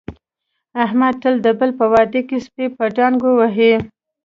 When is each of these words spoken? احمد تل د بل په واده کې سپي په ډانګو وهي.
احمد 0.83 1.13
تل 1.21 1.35
د 1.45 1.47
بل 1.59 1.71
په 1.79 1.85
واده 1.93 2.21
کې 2.27 2.37
سپي 2.45 2.65
په 2.77 2.83
ډانګو 2.95 3.31
وهي. 3.39 3.73